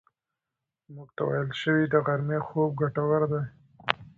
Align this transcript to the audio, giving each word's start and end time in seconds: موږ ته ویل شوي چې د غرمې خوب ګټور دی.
موږ 0.93 1.09
ته 1.15 1.21
ویل 1.29 1.49
شوي 1.61 1.85
چې 1.87 1.91
د 1.93 1.95
غرمې 2.05 2.39
خوب 2.47 2.71
ګټور 2.81 3.21
دی. 3.31 3.41